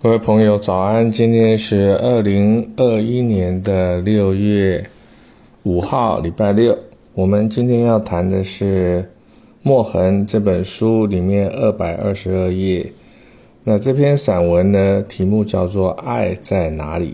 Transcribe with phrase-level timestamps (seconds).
[0.00, 1.10] 各位朋友，早安！
[1.10, 4.88] 今天是二零二一年的六月
[5.64, 6.78] 五号，礼拜六。
[7.14, 9.02] 我们今天要谈的是
[9.60, 12.92] 《墨痕》这本书里面二百二十二页。
[13.64, 17.10] 那这篇散文呢，题目叫做《爱在哪里》。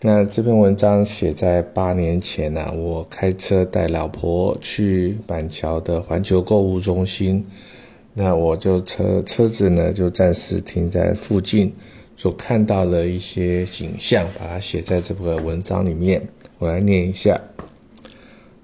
[0.00, 7.44] 那这篇文章写在八年前呢，我开车带老婆去板桥的环球购物中心。
[8.12, 11.72] 那我就车车子呢，就暂时停在附近，
[12.16, 16.20] 所看到的一些景象，把它写在这个文章里面。
[16.58, 17.40] 我来念一下：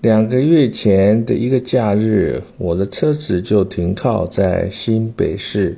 [0.00, 5.76] 两个月前的一个假日，我的车子就停靠在新北市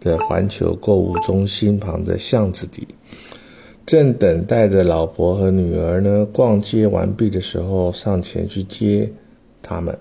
[0.00, 2.88] 的环球购物中心旁的巷子里，
[3.86, 9.10] 正等待着老婆和女儿呢逛街完毕的时候，上前去接
[9.62, 9.96] 他们。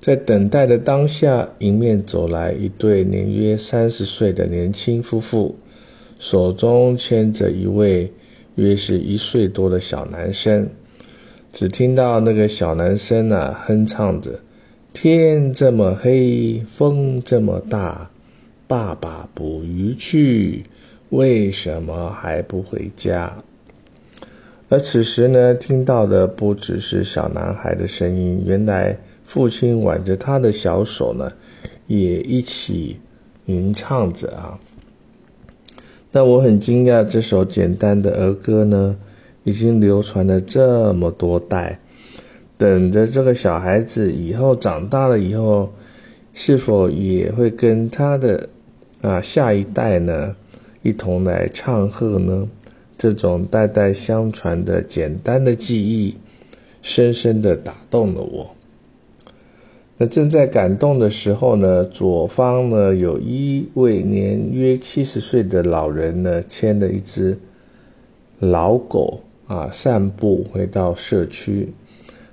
[0.00, 5.54] 在等待的当下，迎面走来一对年约三十岁的年轻夫妇，
[6.18, 8.10] 手中牵着一位
[8.54, 10.66] 约是一岁多的小男生。
[11.52, 14.40] 只听到那个小男生啊哼唱着
[14.94, 18.10] ：“天这么黑，风这么大，
[18.66, 20.64] 爸爸捕鱼去，
[21.10, 23.36] 为什么还不回家？”
[24.70, 28.96] 而此时呢，听到的不只是小男孩的声音，原来。
[29.32, 31.30] 父亲挽着他的小手呢，
[31.86, 32.98] 也一起
[33.46, 34.58] 吟唱着啊。
[36.10, 38.96] 那我很惊讶，这首简单的儿歌呢，
[39.44, 41.78] 已经流传了这么多代。
[42.58, 45.72] 等着这个小孩子以后长大了以后，
[46.34, 48.48] 是否也会跟他的
[49.00, 50.34] 啊下一代呢
[50.82, 52.48] 一同来唱和呢？
[52.98, 56.16] 这种代代相传的简单的记忆，
[56.82, 58.56] 深深的打动了我。
[60.02, 67.38] 那正在感动的时候呢，左方呢有一位年约七十岁的老人呢，牵了一只
[68.38, 71.74] 老狗啊，散步回到社区。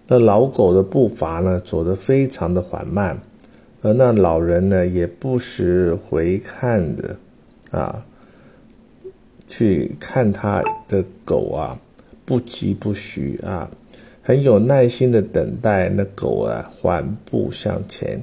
[0.08, 3.20] 那老狗的步伐呢，走得非常的缓慢，
[3.82, 7.18] 而那老人呢，也不时回看着
[7.72, 8.06] 啊，
[9.50, 11.82] 去看他的狗啊，
[12.24, 13.70] 不疾不徐啊。
[14.28, 18.22] 很有耐心的等待那狗啊缓步向前。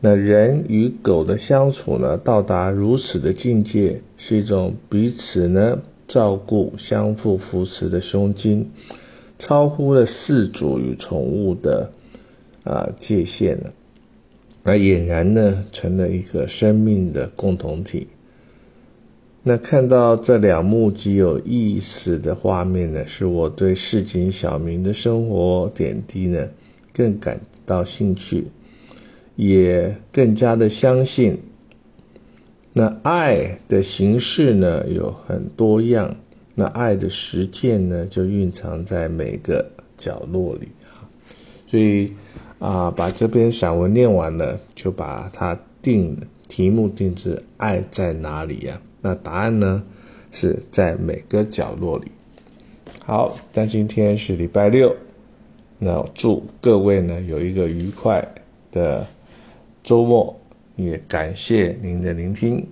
[0.00, 5.78] 那人与狗的相处呢，到达如此的境界，是一种彼此呢
[6.08, 8.66] 照顾、相互扶持的胸襟，
[9.38, 11.90] 超乎了饲主与宠物的
[12.62, 13.74] 啊界限了，
[14.62, 18.08] 而俨然呢成了一个生命的共同体。
[19.46, 26.48] 那看到这两幕极有意思的画面呢，使我对市井小民的生活点滴呢
[26.94, 28.46] 更感到兴趣，
[29.36, 31.38] 也更加的相信，
[32.72, 36.16] 那爱的形式呢有很多样，
[36.54, 41.04] 那爱的实践呢就蕴藏在每个角落里啊，
[41.66, 42.10] 所以
[42.58, 46.16] 啊，把这篇散文念完了，就把它定
[46.48, 48.80] 题目定制“爱在哪里”呀？
[49.06, 49.82] 那答案呢，
[50.32, 52.10] 是在每个角落里。
[53.04, 54.96] 好，但今天是礼拜六，
[55.78, 58.26] 那祝各位呢有一个愉快
[58.72, 59.06] 的
[59.82, 60.34] 周末，
[60.76, 62.66] 也感谢您的聆听。